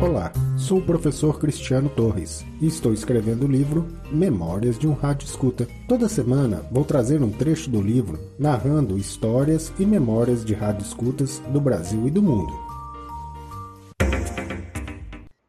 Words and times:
Olá, 0.00 0.32
sou 0.56 0.78
o 0.78 0.86
professor 0.86 1.40
Cristiano 1.40 1.88
Torres 1.88 2.46
e 2.60 2.68
estou 2.68 2.92
escrevendo 2.92 3.46
o 3.46 3.50
livro 3.50 3.84
Memórias 4.12 4.78
de 4.78 4.86
um 4.86 4.92
Rádio 4.92 5.26
Escuta. 5.26 5.66
Toda 5.88 6.08
semana 6.08 6.62
vou 6.70 6.84
trazer 6.84 7.20
um 7.20 7.32
trecho 7.32 7.68
do 7.68 7.82
livro 7.82 8.16
narrando 8.38 8.96
histórias 8.96 9.72
e 9.76 9.84
memórias 9.84 10.44
de 10.44 10.54
rádio 10.54 10.86
escutas 10.86 11.40
do 11.52 11.60
Brasil 11.60 12.06
e 12.06 12.12
do 12.12 12.22
mundo. 12.22 12.52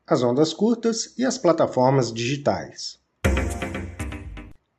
As 0.08 0.24
ondas 0.24 0.52
curtas 0.52 1.14
e 1.16 1.24
as 1.24 1.38
plataformas 1.38 2.12
digitais. 2.12 3.00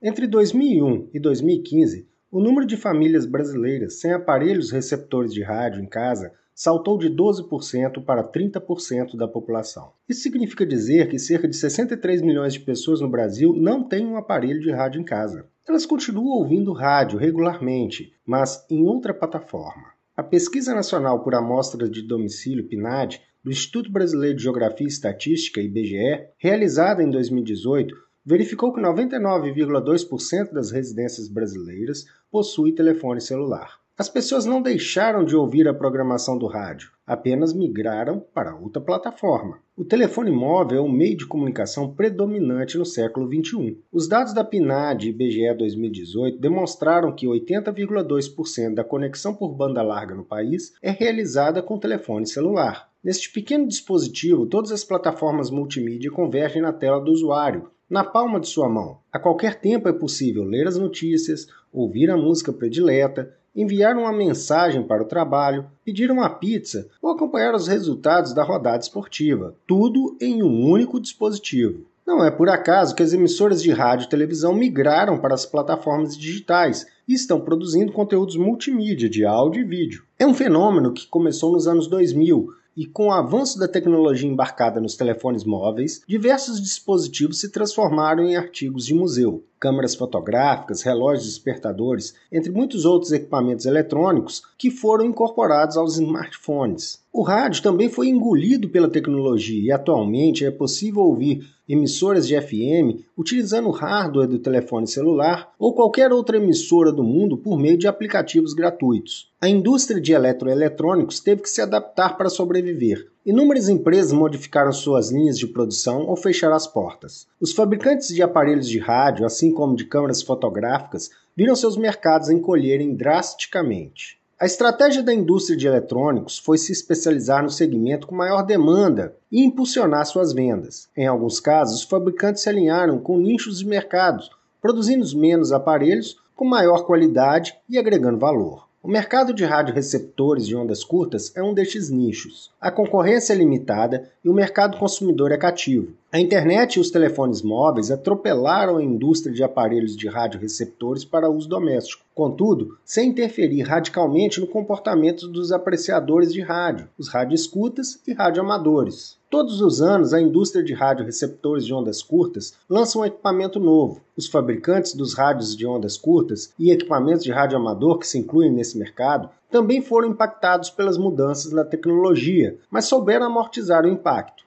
Entre 0.02 0.26
2001 0.26 1.10
e 1.14 1.20
2015, 1.20 2.08
o 2.28 2.40
número 2.40 2.66
de 2.66 2.76
famílias 2.76 3.24
brasileiras 3.24 4.00
sem 4.00 4.12
aparelhos 4.12 4.72
receptores 4.72 5.32
de 5.32 5.44
rádio 5.44 5.80
em 5.80 5.86
casa 5.86 6.32
saltou 6.60 6.98
de 6.98 7.08
12% 7.08 8.04
para 8.04 8.22
30% 8.22 9.16
da 9.16 9.26
população. 9.26 9.92
Isso 10.06 10.20
significa 10.20 10.66
dizer 10.66 11.08
que 11.08 11.18
cerca 11.18 11.48
de 11.48 11.56
63 11.56 12.20
milhões 12.20 12.52
de 12.52 12.60
pessoas 12.60 13.00
no 13.00 13.08
Brasil 13.08 13.54
não 13.56 13.82
têm 13.82 14.06
um 14.06 14.18
aparelho 14.18 14.60
de 14.60 14.70
rádio 14.70 15.00
em 15.00 15.04
casa. 15.04 15.46
Elas 15.66 15.86
continuam 15.86 16.26
ouvindo 16.26 16.74
rádio 16.74 17.18
regularmente, 17.18 18.12
mas 18.26 18.66
em 18.68 18.86
outra 18.86 19.14
plataforma. 19.14 19.94
A 20.14 20.22
Pesquisa 20.22 20.74
Nacional 20.74 21.24
por 21.24 21.34
Amostras 21.34 21.90
de 21.90 22.02
Domicílio 22.02 22.68
PNAD 22.68 23.22
do 23.42 23.50
Instituto 23.50 23.90
Brasileiro 23.90 24.36
de 24.36 24.42
Geografia 24.42 24.86
e 24.86 24.90
Estatística, 24.90 25.62
IBGE, 25.62 26.26
realizada 26.36 27.02
em 27.02 27.10
2018, 27.10 27.94
verificou 28.22 28.70
que 28.74 28.82
99,2% 28.82 30.52
das 30.52 30.70
residências 30.70 31.26
brasileiras 31.26 32.04
possuem 32.30 32.74
telefone 32.74 33.18
celular. 33.18 33.80
As 34.00 34.08
pessoas 34.08 34.46
não 34.46 34.62
deixaram 34.62 35.22
de 35.22 35.36
ouvir 35.36 35.68
a 35.68 35.74
programação 35.74 36.38
do 36.38 36.46
rádio, 36.46 36.90
apenas 37.06 37.52
migraram 37.52 38.18
para 38.32 38.56
outra 38.56 38.80
plataforma. 38.80 39.58
O 39.76 39.84
telefone 39.84 40.30
móvel 40.30 40.78
é 40.78 40.80
o 40.80 40.90
meio 40.90 41.18
de 41.18 41.26
comunicação 41.26 41.92
predominante 41.92 42.78
no 42.78 42.86
século 42.86 43.28
XXI. 43.30 43.76
Os 43.92 44.08
dados 44.08 44.32
da 44.32 44.42
PNAD 44.42 45.04
e 45.04 45.10
IBGE 45.10 45.52
2018 45.52 46.40
demonstraram 46.40 47.14
que 47.14 47.26
80,2% 47.26 48.72
da 48.72 48.82
conexão 48.82 49.34
por 49.34 49.54
banda 49.54 49.82
larga 49.82 50.14
no 50.14 50.24
país 50.24 50.72
é 50.80 50.90
realizada 50.90 51.62
com 51.62 51.78
telefone 51.78 52.26
celular. 52.26 52.88
Neste 53.04 53.30
pequeno 53.30 53.68
dispositivo, 53.68 54.46
todas 54.46 54.72
as 54.72 54.82
plataformas 54.82 55.50
multimídia 55.50 56.10
convergem 56.10 56.62
na 56.62 56.72
tela 56.72 57.00
do 57.00 57.12
usuário, 57.12 57.68
na 57.86 58.02
palma 58.02 58.40
de 58.40 58.48
sua 58.48 58.66
mão. 58.66 59.00
A 59.12 59.18
qualquer 59.18 59.60
tempo 59.60 59.90
é 59.90 59.92
possível 59.92 60.44
ler 60.44 60.66
as 60.66 60.78
notícias, 60.78 61.48
ouvir 61.70 62.10
a 62.10 62.16
música 62.16 62.50
predileta, 62.50 63.38
enviar 63.54 63.96
uma 63.96 64.12
mensagem 64.12 64.82
para 64.82 65.02
o 65.02 65.06
trabalho, 65.06 65.66
pedir 65.84 66.10
uma 66.10 66.28
pizza 66.28 66.88
ou 67.02 67.10
acompanhar 67.10 67.54
os 67.54 67.66
resultados 67.66 68.32
da 68.32 68.42
rodada 68.42 68.82
esportiva, 68.82 69.54
tudo 69.66 70.16
em 70.20 70.42
um 70.42 70.70
único 70.70 71.00
dispositivo. 71.00 71.86
Não 72.06 72.24
é 72.24 72.30
por 72.30 72.48
acaso 72.48 72.94
que 72.94 73.02
as 73.02 73.12
emissoras 73.12 73.62
de 73.62 73.70
rádio 73.70 74.06
e 74.06 74.08
televisão 74.08 74.52
migraram 74.52 75.18
para 75.18 75.34
as 75.34 75.46
plataformas 75.46 76.16
digitais 76.16 76.86
e 77.06 77.14
estão 77.14 77.40
produzindo 77.40 77.92
conteúdos 77.92 78.36
multimídia 78.36 79.08
de 79.08 79.24
áudio 79.24 79.62
e 79.62 79.64
vídeo. 79.64 80.04
É 80.18 80.26
um 80.26 80.34
fenômeno 80.34 80.92
que 80.92 81.06
começou 81.06 81.52
nos 81.52 81.68
anos 81.68 81.86
2000 81.86 82.48
e 82.76 82.86
com 82.86 83.08
o 83.08 83.12
avanço 83.12 83.58
da 83.58 83.68
tecnologia 83.68 84.28
embarcada 84.28 84.80
nos 84.80 84.96
telefones 84.96 85.44
móveis, 85.44 86.02
diversos 86.06 86.60
dispositivos 86.60 87.38
se 87.38 87.50
transformaram 87.50 88.24
em 88.24 88.36
artigos 88.36 88.86
de 88.86 88.94
museu. 88.94 89.44
Câmeras 89.60 89.94
fotográficas, 89.94 90.80
relógios 90.80 91.26
despertadores, 91.26 92.14
entre 92.32 92.50
muitos 92.50 92.86
outros 92.86 93.12
equipamentos 93.12 93.66
eletrônicos 93.66 94.42
que 94.56 94.70
foram 94.70 95.04
incorporados 95.04 95.76
aos 95.76 95.98
smartphones. 95.98 96.98
O 97.12 97.22
rádio 97.22 97.62
também 97.62 97.90
foi 97.90 98.08
engolido 98.08 98.70
pela 98.70 98.88
tecnologia 98.88 99.62
e 99.62 99.70
atualmente 99.70 100.46
é 100.46 100.50
possível 100.50 101.02
ouvir 101.02 101.46
emissoras 101.68 102.26
de 102.26 102.40
FM 102.40 103.04
utilizando 103.16 103.68
o 103.68 103.72
hardware 103.72 104.28
do 104.28 104.38
telefone 104.38 104.86
celular 104.86 105.52
ou 105.58 105.74
qualquer 105.74 106.12
outra 106.12 106.38
emissora 106.38 106.90
do 106.90 107.04
mundo 107.04 107.36
por 107.36 107.58
meio 107.58 107.76
de 107.76 107.86
aplicativos 107.86 108.54
gratuitos. 108.54 109.28
A 109.40 109.48
indústria 109.48 110.00
de 110.00 110.12
eletroeletrônicos 110.12 111.20
teve 111.20 111.42
que 111.42 111.50
se 111.50 111.60
adaptar 111.60 112.16
para 112.16 112.28
sobreviver. 112.28 113.08
Inúmeras 113.30 113.68
empresas 113.68 114.10
modificaram 114.10 114.72
suas 114.72 115.12
linhas 115.12 115.38
de 115.38 115.46
produção 115.46 116.04
ou 116.08 116.16
fecharam 116.16 116.56
as 116.56 116.66
portas. 116.66 117.28
Os 117.40 117.52
fabricantes 117.52 118.08
de 118.08 118.24
aparelhos 118.24 118.68
de 118.68 118.80
rádio, 118.80 119.24
assim 119.24 119.52
como 119.52 119.76
de 119.76 119.84
câmeras 119.84 120.20
fotográficas, 120.20 121.10
viram 121.36 121.54
seus 121.54 121.76
mercados 121.76 122.28
encolherem 122.28 122.92
drasticamente. 122.92 124.18
A 124.36 124.46
estratégia 124.46 125.00
da 125.00 125.14
indústria 125.14 125.56
de 125.56 125.68
eletrônicos 125.68 126.38
foi 126.38 126.58
se 126.58 126.72
especializar 126.72 127.40
no 127.40 127.50
segmento 127.50 128.08
com 128.08 128.16
maior 128.16 128.42
demanda 128.42 129.14
e 129.30 129.44
impulsionar 129.44 130.04
suas 130.06 130.32
vendas. 130.32 130.88
Em 130.96 131.06
alguns 131.06 131.38
casos, 131.38 131.82
os 131.82 131.84
fabricantes 131.84 132.42
se 132.42 132.48
alinharam 132.48 132.98
com 132.98 133.16
nichos 133.16 133.60
de 133.60 133.64
mercados, 133.64 134.28
produzindo 134.60 135.06
menos 135.16 135.52
aparelhos 135.52 136.16
com 136.34 136.44
maior 136.44 136.84
qualidade 136.84 137.56
e 137.68 137.78
agregando 137.78 138.18
valor. 138.18 138.69
O 138.82 138.88
mercado 138.88 139.34
de 139.34 139.44
radioreceptores 139.44 140.46
de 140.46 140.56
ondas 140.56 140.82
curtas 140.82 141.36
é 141.36 141.42
um 141.42 141.52
destes 141.52 141.90
nichos. 141.90 142.50
A 142.58 142.70
concorrência 142.70 143.34
é 143.34 143.36
limitada 143.36 144.10
e 144.24 144.28
o 144.30 144.32
mercado 144.32 144.78
consumidor 144.78 145.32
é 145.32 145.36
cativo. 145.36 145.92
A 146.10 146.18
internet 146.18 146.76
e 146.76 146.80
os 146.80 146.90
telefones 146.90 147.42
móveis 147.42 147.90
atropelaram 147.90 148.78
a 148.78 148.82
indústria 148.82 149.34
de 149.34 149.44
aparelhos 149.44 149.94
de 149.94 150.08
radioreceptores 150.08 151.04
para 151.04 151.28
uso 151.28 151.46
doméstico, 151.46 152.02
contudo, 152.20 152.76
sem 152.84 153.08
interferir 153.08 153.62
radicalmente 153.62 154.42
no 154.42 154.46
comportamento 154.46 155.26
dos 155.26 155.52
apreciadores 155.52 156.30
de 156.30 156.42
rádio, 156.42 156.86
os 156.98 157.08
radioescutas 157.08 157.98
e 158.06 158.12
radioamadores. 158.12 159.16
Todos 159.30 159.62
os 159.62 159.80
anos, 159.80 160.12
a 160.12 160.20
indústria 160.20 160.62
de 160.62 160.74
radioreceptores 160.74 161.64
de 161.64 161.72
ondas 161.72 162.02
curtas 162.02 162.52
lança 162.68 162.98
um 162.98 163.06
equipamento 163.06 163.58
novo. 163.58 164.02
Os 164.14 164.26
fabricantes 164.26 164.92
dos 164.92 165.14
rádios 165.14 165.56
de 165.56 165.66
ondas 165.66 165.96
curtas 165.96 166.52
e 166.58 166.70
equipamentos 166.70 167.24
de 167.24 167.32
rádio 167.32 167.56
amador 167.56 167.98
que 167.98 168.06
se 168.06 168.18
incluem 168.18 168.52
nesse 168.52 168.76
mercado 168.76 169.30
também 169.50 169.80
foram 169.80 170.08
impactados 170.08 170.68
pelas 170.68 170.98
mudanças 170.98 171.52
na 171.52 171.64
tecnologia, 171.64 172.58
mas 172.70 172.84
souberam 172.84 173.24
amortizar 173.24 173.86
o 173.86 173.88
impacto. 173.88 174.44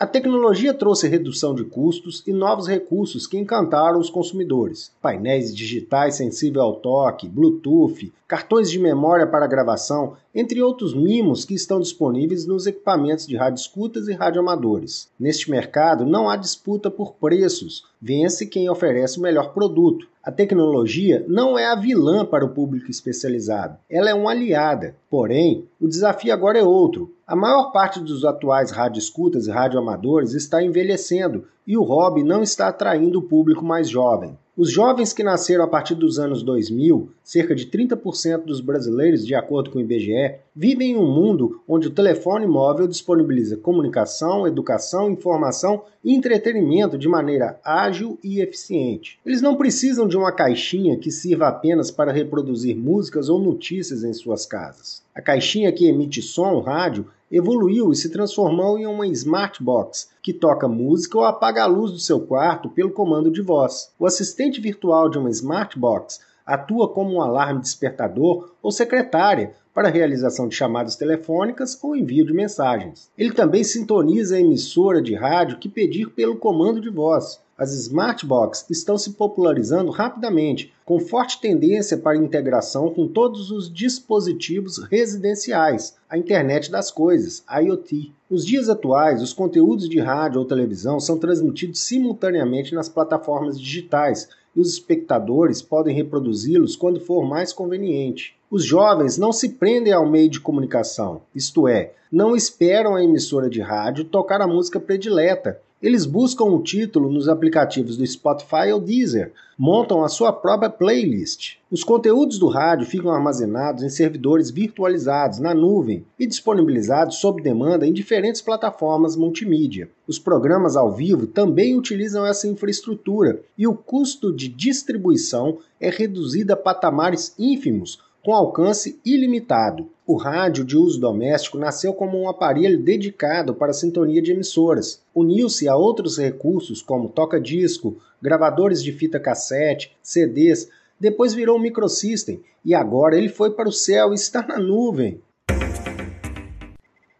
A 0.00 0.06
tecnologia 0.06 0.72
trouxe 0.72 1.08
redução 1.08 1.52
de 1.52 1.64
custos 1.64 2.22
e 2.24 2.32
novos 2.32 2.68
recursos 2.68 3.26
que 3.26 3.36
encantaram 3.36 3.98
os 3.98 4.08
consumidores. 4.08 4.92
Painéis 5.02 5.52
digitais 5.52 6.14
sensíveis 6.14 6.62
ao 6.62 6.76
toque, 6.76 7.28
Bluetooth, 7.28 8.12
cartões 8.28 8.70
de 8.70 8.78
memória 8.78 9.26
para 9.26 9.48
gravação, 9.48 10.16
entre 10.32 10.62
outros 10.62 10.94
mimos 10.94 11.44
que 11.44 11.54
estão 11.54 11.80
disponíveis 11.80 12.46
nos 12.46 12.64
equipamentos 12.64 13.26
de 13.26 13.36
radioescutas 13.36 14.06
e 14.06 14.12
radioamadores. 14.12 15.08
Neste 15.18 15.50
mercado 15.50 16.06
não 16.06 16.30
há 16.30 16.36
disputa 16.36 16.88
por 16.92 17.14
preços, 17.14 17.82
vence 18.00 18.46
quem 18.46 18.70
oferece 18.70 19.18
o 19.18 19.22
melhor 19.22 19.52
produto. 19.52 20.06
A 20.28 20.30
tecnologia 20.30 21.24
não 21.26 21.58
é 21.58 21.72
a 21.72 21.74
vilã 21.74 22.22
para 22.22 22.44
o 22.44 22.50
público 22.50 22.90
especializado, 22.90 23.78
ela 23.88 24.10
é 24.10 24.14
uma 24.14 24.32
aliada. 24.32 24.94
Porém, 25.08 25.66
o 25.80 25.88
desafio 25.88 26.34
agora 26.34 26.58
é 26.58 26.62
outro. 26.62 27.14
A 27.26 27.34
maior 27.34 27.72
parte 27.72 27.98
dos 27.98 28.26
atuais 28.26 28.70
radioescutas 28.70 29.46
e 29.46 29.50
radioamadores 29.50 30.34
está 30.34 30.62
envelhecendo 30.62 31.46
e 31.66 31.78
o 31.78 31.82
hobby 31.82 32.22
não 32.22 32.42
está 32.42 32.68
atraindo 32.68 33.20
o 33.20 33.22
público 33.22 33.64
mais 33.64 33.88
jovem. 33.88 34.36
Os 34.58 34.72
jovens 34.72 35.12
que 35.12 35.22
nasceram 35.22 35.62
a 35.62 35.68
partir 35.68 35.94
dos 35.94 36.18
anos 36.18 36.42
2000, 36.42 37.12
cerca 37.22 37.54
de 37.54 37.66
30% 37.66 38.44
dos 38.44 38.60
brasileiros, 38.60 39.24
de 39.24 39.32
acordo 39.32 39.70
com 39.70 39.78
o 39.78 39.80
IBGE, 39.80 40.34
vivem 40.52 40.90
em 40.90 40.96
um 40.96 41.06
mundo 41.06 41.62
onde 41.68 41.86
o 41.86 41.92
telefone 41.92 42.44
móvel 42.44 42.88
disponibiliza 42.88 43.56
comunicação, 43.56 44.48
educação, 44.48 45.12
informação 45.12 45.84
e 46.02 46.12
entretenimento 46.12 46.98
de 46.98 47.06
maneira 47.06 47.60
ágil 47.64 48.18
e 48.20 48.40
eficiente. 48.40 49.20
Eles 49.24 49.40
não 49.40 49.54
precisam 49.54 50.08
de 50.08 50.16
uma 50.16 50.32
caixinha 50.32 50.98
que 50.98 51.12
sirva 51.12 51.46
apenas 51.46 51.92
para 51.92 52.10
reproduzir 52.10 52.76
músicas 52.76 53.28
ou 53.28 53.38
notícias 53.38 54.02
em 54.02 54.12
suas 54.12 54.44
casas. 54.44 55.06
A 55.18 55.20
caixinha 55.20 55.72
que 55.72 55.88
emite 55.88 56.22
som, 56.22 56.60
rádio, 56.60 57.10
evoluiu 57.28 57.90
e 57.90 57.96
se 57.96 58.08
transformou 58.08 58.78
em 58.78 58.86
uma 58.86 59.04
smart 59.08 59.60
box 59.60 60.10
que 60.22 60.32
toca 60.32 60.68
música 60.68 61.18
ou 61.18 61.24
apaga 61.24 61.64
a 61.64 61.66
luz 61.66 61.90
do 61.90 61.98
seu 61.98 62.20
quarto 62.20 62.68
pelo 62.68 62.92
comando 62.92 63.28
de 63.28 63.42
voz. 63.42 63.92
O 63.98 64.06
assistente 64.06 64.60
virtual 64.60 65.08
de 65.08 65.18
uma 65.18 65.28
smart 65.28 65.76
box 65.76 66.20
atua 66.46 66.88
como 66.88 67.14
um 67.14 67.20
alarme 67.20 67.60
despertador 67.60 68.52
ou 68.62 68.70
secretária 68.70 69.54
para 69.74 69.88
realização 69.88 70.46
de 70.46 70.54
chamadas 70.54 70.94
telefônicas 70.94 71.76
ou 71.82 71.96
envio 71.96 72.24
de 72.24 72.32
mensagens. 72.32 73.10
Ele 73.18 73.32
também 73.32 73.64
sintoniza 73.64 74.36
a 74.36 74.40
emissora 74.40 75.02
de 75.02 75.16
rádio 75.16 75.58
que 75.58 75.68
pedir 75.68 76.10
pelo 76.10 76.36
comando 76.36 76.80
de 76.80 76.90
voz. 76.90 77.40
As 77.58 77.74
smartbox 77.74 78.66
estão 78.70 78.96
se 78.96 79.14
popularizando 79.14 79.90
rapidamente, 79.90 80.72
com 80.84 81.00
forte 81.00 81.40
tendência 81.40 81.98
para 81.98 82.16
integração 82.16 82.94
com 82.94 83.08
todos 83.08 83.50
os 83.50 83.68
dispositivos 83.68 84.78
residenciais, 84.78 85.96
a 86.08 86.16
internet 86.16 86.70
das 86.70 86.92
coisas, 86.92 87.42
IoT. 87.50 88.12
Nos 88.30 88.46
dias 88.46 88.68
atuais, 88.68 89.20
os 89.20 89.32
conteúdos 89.32 89.88
de 89.88 89.98
rádio 89.98 90.38
ou 90.38 90.46
televisão 90.46 91.00
são 91.00 91.18
transmitidos 91.18 91.80
simultaneamente 91.80 92.76
nas 92.76 92.88
plataformas 92.88 93.60
digitais 93.60 94.28
e 94.54 94.60
os 94.60 94.74
espectadores 94.74 95.60
podem 95.60 95.96
reproduzi-los 95.96 96.76
quando 96.76 97.00
for 97.00 97.26
mais 97.26 97.52
conveniente. 97.52 98.36
Os 98.48 98.62
jovens 98.64 99.18
não 99.18 99.32
se 99.32 99.48
prendem 99.48 99.92
ao 99.92 100.08
meio 100.08 100.30
de 100.30 100.38
comunicação, 100.38 101.22
isto 101.34 101.66
é, 101.66 101.92
não 102.10 102.36
esperam 102.36 102.94
a 102.94 103.02
emissora 103.02 103.50
de 103.50 103.60
rádio 103.60 104.04
tocar 104.04 104.40
a 104.40 104.46
música 104.46 104.78
predileta. 104.78 105.60
Eles 105.80 106.04
buscam 106.04 106.46
o 106.46 106.60
título 106.60 107.08
nos 107.08 107.28
aplicativos 107.28 107.96
do 107.96 108.04
Spotify 108.04 108.72
ou 108.72 108.80
Deezer, 108.80 109.32
montam 109.56 110.02
a 110.02 110.08
sua 110.08 110.32
própria 110.32 110.68
playlist. 110.68 111.58
Os 111.70 111.84
conteúdos 111.84 112.36
do 112.36 112.48
rádio 112.48 112.84
ficam 112.84 113.12
armazenados 113.12 113.84
em 113.84 113.88
servidores 113.88 114.50
virtualizados 114.50 115.38
na 115.38 115.54
nuvem 115.54 116.04
e 116.18 116.26
disponibilizados 116.26 117.18
sob 117.18 117.40
demanda 117.40 117.86
em 117.86 117.92
diferentes 117.92 118.42
plataformas 118.42 119.14
multimídia. 119.14 119.88
Os 120.04 120.18
programas 120.18 120.76
ao 120.76 120.90
vivo 120.90 121.28
também 121.28 121.78
utilizam 121.78 122.26
essa 122.26 122.48
infraestrutura 122.48 123.40
e 123.56 123.64
o 123.64 123.74
custo 123.74 124.32
de 124.32 124.48
distribuição 124.48 125.58
é 125.80 125.90
reduzido 125.90 126.52
a 126.52 126.56
patamares 126.56 127.34
ínfimos 127.38 128.00
com 128.28 128.34
alcance 128.34 129.00
ilimitado. 129.06 129.88
O 130.06 130.14
rádio 130.14 130.62
de 130.62 130.76
uso 130.76 131.00
doméstico 131.00 131.56
nasceu 131.56 131.94
como 131.94 132.20
um 132.20 132.28
aparelho 132.28 132.78
dedicado 132.78 133.54
para 133.54 133.70
a 133.70 133.72
sintonia 133.72 134.20
de 134.20 134.32
emissoras. 134.32 135.02
Uniu-se 135.14 135.66
a 135.66 135.74
outros 135.74 136.18
recursos 136.18 136.82
como 136.82 137.08
toca-disco, 137.08 137.96
gravadores 138.20 138.82
de 138.82 138.92
fita 138.92 139.18
cassete, 139.18 139.96
CDs, 140.02 140.68
depois 141.00 141.32
virou 141.32 141.56
um 141.56 141.62
microsystem 141.62 142.42
e 142.62 142.74
agora 142.74 143.16
ele 143.16 143.30
foi 143.30 143.52
para 143.52 143.66
o 143.66 143.72
céu 143.72 144.12
e 144.12 144.16
está 144.16 144.46
na 144.46 144.58
nuvem. 144.58 145.22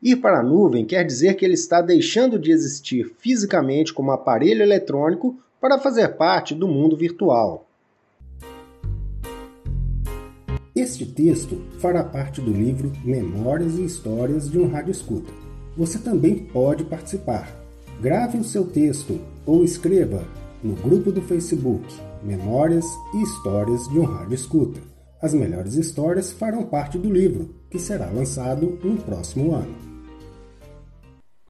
Ir 0.03 0.17
para 0.17 0.41
a 0.41 0.43
nuvem 0.43 0.85
quer 0.85 1.07
dizer 1.07 1.37
que 1.37 1.45
ele 1.47 1.55
está 1.55 1.81
deixando 1.81 2.39
de 2.39 2.53
existir 2.53 3.15
fisicamente 3.19 3.95
como 3.95 4.11
aparelho 4.11 4.61
eletrônico 4.61 5.39
para 5.59 5.79
fazer 5.79 6.19
parte 6.19 6.55
do 6.55 6.69
mundo 6.69 6.99
virtual. 6.99 7.68
Este 10.79 11.05
texto 11.05 11.61
fará 11.81 12.05
parte 12.05 12.41
do 12.41 12.53
livro 12.53 12.93
Memórias 13.05 13.77
e 13.79 13.85
Histórias 13.85 14.49
de 14.49 14.61
um 14.61 14.69
Rádio 14.69 14.93
Escuta. 14.93 15.33
Você 15.77 15.99
também 15.99 16.37
pode 16.37 16.85
participar. 16.85 17.53
Grave 18.01 18.39
o 18.39 18.45
seu 18.45 18.65
texto 18.65 19.19
ou 19.45 19.65
escreva 19.65 20.23
no 20.63 20.77
grupo 20.77 21.11
do 21.11 21.21
Facebook 21.21 21.85
Memórias 22.23 22.85
e 23.13 23.23
Histórias 23.23 23.89
de 23.89 23.99
um 23.99 24.05
Rádio 24.05 24.37
Escuta. 24.37 24.81
As 25.21 25.35
melhores 25.35 25.75
histórias 25.75 26.31
farão 26.31 26.63
parte 26.63 26.97
do 26.97 27.13
livro, 27.13 27.57
que 27.69 27.81
será 27.81 28.07
lançado 28.07 28.79
no 28.85 28.99
próximo 28.99 29.53
ano. 29.53 29.88